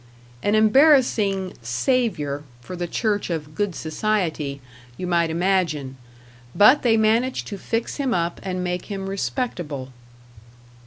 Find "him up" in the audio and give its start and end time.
7.97-8.39